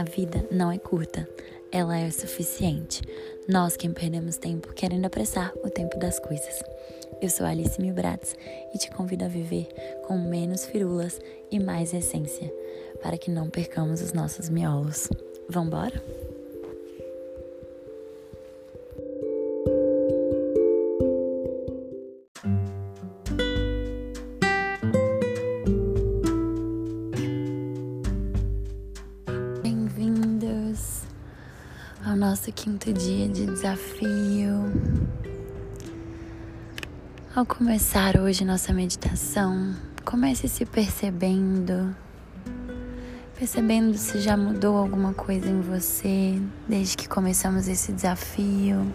[0.00, 1.28] A vida não é curta,
[1.70, 3.02] ela é o suficiente.
[3.46, 6.58] Nós quem perdemos tempo querendo apressar o tempo das coisas.
[7.20, 8.34] Eu sou Alice Milbratz
[8.74, 9.68] e te convido a viver
[10.06, 11.20] com menos firulas
[11.50, 12.50] e mais essência,
[13.02, 15.06] para que não percamos os nossos miolos.
[15.50, 16.02] Vambora?
[32.30, 34.72] Nosso quinto dia de desafio.
[37.34, 41.92] Ao começar hoje nossa meditação, comece se percebendo,
[43.36, 48.86] percebendo se já mudou alguma coisa em você desde que começamos esse desafio,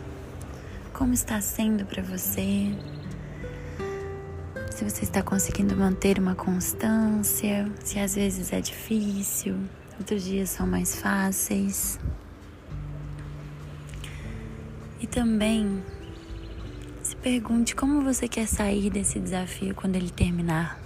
[0.94, 2.74] como está sendo para você,
[4.72, 9.58] se você está conseguindo manter uma constância, se às vezes é difícil,
[9.99, 11.99] outros dias são mais fáceis.
[15.16, 15.82] Também
[17.02, 20.77] se pergunte como você quer sair desse desafio quando ele terminar.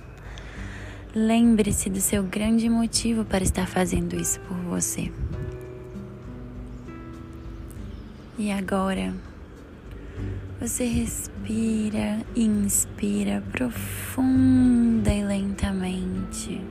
[1.16, 5.12] Lembre-se do seu grande motivo para estar fazendo isso por você.
[8.38, 9.16] E agora,
[10.62, 16.62] você respira e inspira profunda e lentamente.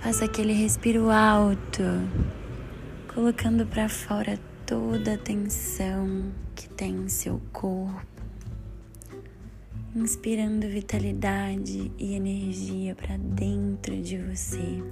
[0.00, 1.82] Faça aquele respiro alto,
[3.12, 8.06] colocando para fora toda a tensão que tem em seu corpo,
[9.94, 14.82] inspirando vitalidade e energia para dentro de você.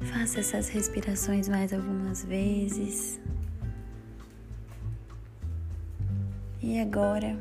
[0.00, 3.20] Faça essas respirações mais algumas vezes.
[6.62, 7.36] E agora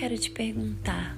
[0.00, 1.14] quero te perguntar: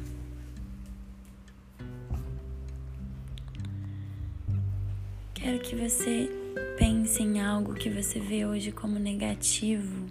[5.33, 6.29] quero que você
[6.77, 10.07] pense em algo que você vê hoje como negativo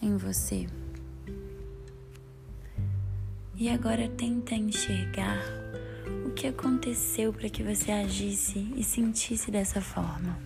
[0.00, 0.68] em você.
[3.56, 5.42] E agora tenta enxergar
[6.24, 10.38] o que aconteceu para que você agisse e sentisse dessa forma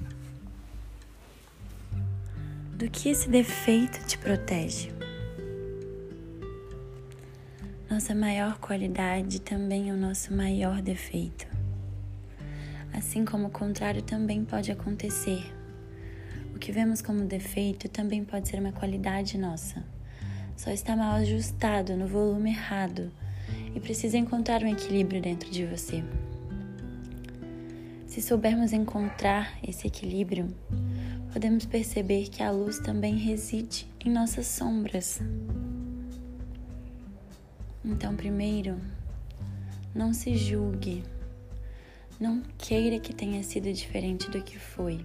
[2.72, 5.03] do que esse defeito te protege.
[7.94, 11.46] Nossa maior qualidade também é o nosso maior defeito.
[12.92, 15.40] Assim como o contrário também pode acontecer.
[16.52, 19.84] O que vemos como defeito também pode ser uma qualidade nossa.
[20.56, 23.12] Só está mal ajustado no volume errado
[23.76, 26.02] e precisa encontrar um equilíbrio dentro de você.
[28.08, 30.52] Se soubermos encontrar esse equilíbrio,
[31.32, 35.20] podemos perceber que a luz também reside em nossas sombras.
[37.84, 38.80] Então, primeiro,
[39.94, 41.04] não se julgue,
[42.18, 45.04] não queira que tenha sido diferente do que foi.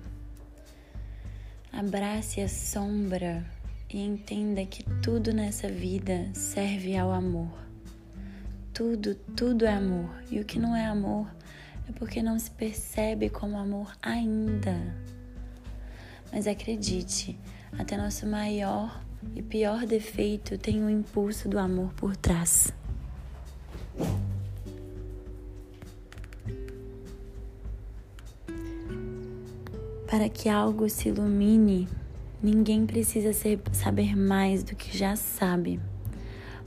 [1.73, 3.45] Abrace a sombra
[3.89, 7.51] e entenda que tudo nessa vida serve ao amor.
[8.73, 10.09] Tudo, tudo é amor.
[10.31, 11.27] E o que não é amor
[11.87, 14.75] é porque não se percebe como amor ainda.
[16.31, 17.37] Mas acredite,
[17.77, 19.03] até nosso maior
[19.35, 22.73] e pior defeito tem o impulso do amor por trás.
[30.09, 31.87] Para que algo se ilumine,
[32.41, 35.79] ninguém precisa ser, saber mais do que já sabe,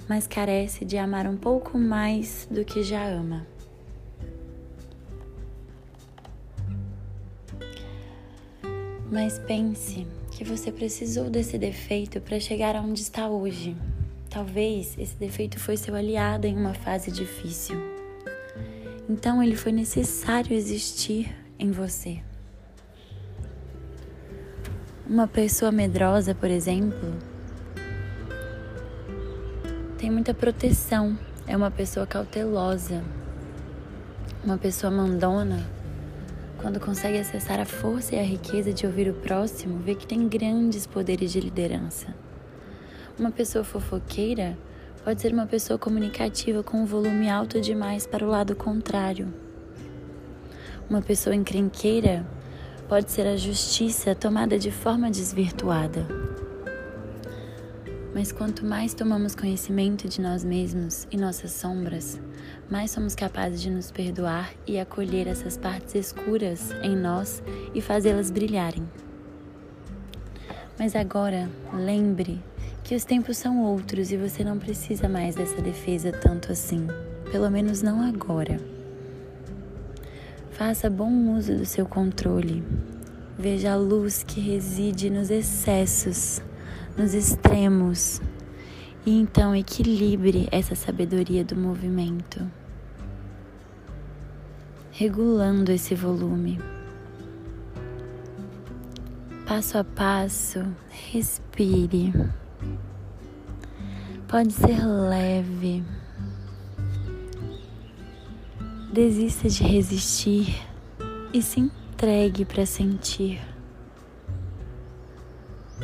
[0.09, 3.47] mas carece de amar um pouco mais do que já ama.
[9.11, 13.76] Mas pense que você precisou desse defeito para chegar aonde está hoje.
[14.31, 17.76] Talvez esse defeito foi seu aliado em uma fase difícil.
[19.09, 22.19] Então ele foi necessário existir em você.
[25.06, 27.12] Uma pessoa medrosa, por exemplo,
[29.99, 33.05] tem muita proteção, é uma pessoa cautelosa.
[34.43, 35.81] Uma pessoa mandona
[36.58, 40.28] quando consegue acessar a força e a riqueza de ouvir o próximo, vê que tem
[40.28, 42.14] grandes poderes de liderança.
[43.19, 44.56] Uma pessoa fofoqueira
[45.04, 49.32] pode ser uma pessoa comunicativa com um volume alto demais para o lado contrário.
[50.88, 52.26] Uma pessoa encrenqueira
[52.88, 56.22] pode ser a justiça tomada de forma desvirtuada.
[58.14, 62.20] Mas quanto mais tomamos conhecimento de nós mesmos e nossas sombras,
[62.70, 67.43] mais somos capazes de nos perdoar e acolher essas partes escuras em nós
[67.75, 68.87] e fazê-las brilharem.
[70.79, 72.41] Mas agora, lembre
[72.85, 76.87] que os tempos são outros e você não precisa mais dessa defesa tanto assim,
[77.31, 78.61] pelo menos não agora.
[80.50, 82.62] Faça bom uso do seu controle.
[83.38, 86.43] Veja a luz que reside nos excessos,
[86.97, 88.21] nos extremos,
[89.05, 92.50] e então equilibre essa sabedoria do movimento,
[94.91, 96.61] regulando esse volume.
[99.47, 100.65] Passo a passo,
[101.11, 102.12] respire.
[104.29, 105.85] Pode ser leve.
[108.91, 110.56] Desista de resistir
[111.35, 113.51] e se entregue para sentir.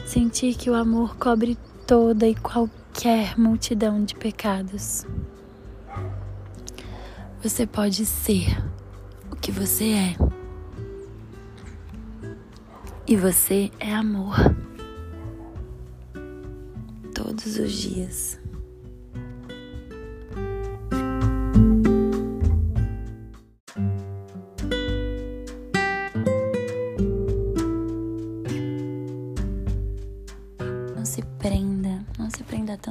[0.09, 5.05] Sentir que o amor cobre toda e qualquer multidão de pecados.
[7.43, 8.57] Você pode ser
[9.31, 10.17] o que você é.
[13.07, 14.35] E você é amor.
[17.15, 18.41] Todos os dias.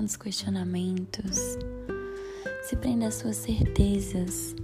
[0.07, 1.57] Tantos questionamentos.
[2.63, 4.55] Se prenda às suas certezas,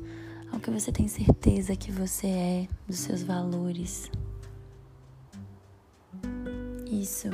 [0.49, 4.09] ao que você tem certeza que você é, dos seus valores.
[6.89, 7.27] Isso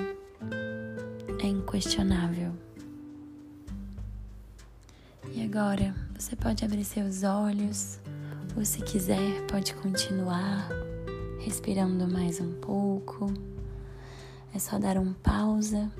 [1.39, 2.51] é inquestionável.
[5.31, 7.99] E agora você pode abrir seus olhos,
[8.57, 10.67] ou se quiser, pode continuar
[11.41, 13.31] respirando mais um pouco.
[14.51, 15.91] É só dar um pausa.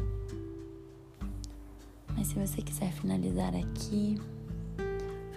[2.19, 4.19] Mas se você quiser finalizar aqui,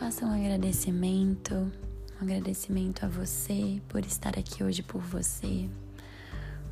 [0.01, 5.71] faça um agradecimento, um agradecimento a você por estar aqui hoje por você.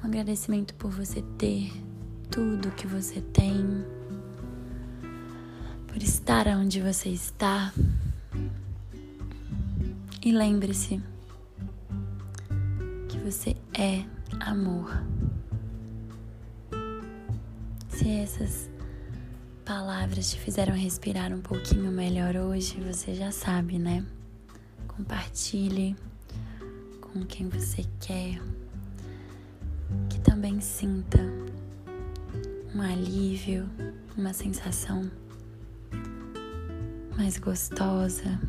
[0.03, 1.73] Um agradecimento por você ter
[2.29, 3.85] tudo que você tem,
[5.87, 7.73] por estar onde você está.
[10.25, 11.01] E lembre-se
[13.09, 14.03] que você é
[14.41, 15.05] amor.
[17.89, 18.70] Se essas
[19.71, 24.05] palavras te fizeram respirar um pouquinho melhor hoje, você já sabe, né?
[24.89, 25.95] Compartilhe
[27.01, 28.43] com quem você quer
[30.09, 31.21] que também sinta
[32.75, 33.71] um alívio,
[34.19, 35.09] uma sensação
[37.17, 38.41] mais gostosa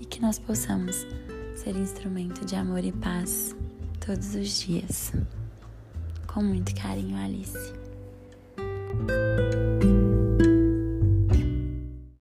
[0.00, 1.06] e que nós possamos
[1.54, 3.54] ser instrumento de amor e paz
[4.00, 5.12] todos os dias.
[6.26, 7.81] Com muito carinho, Alice.
[9.08, 9.61] Música